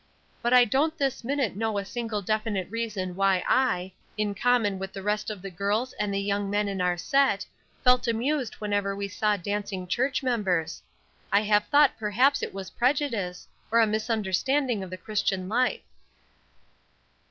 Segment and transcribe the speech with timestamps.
[0.41, 4.93] But I don't this minute know a single definite reason why I, in common with
[4.93, 7.45] the rest of the girls and the young men in our set,
[7.83, 10.81] felt amused whenever we saw dancing church members.
[11.31, 15.81] I have thought perhaps it was prejudice, or a misunderstanding of the Christian life."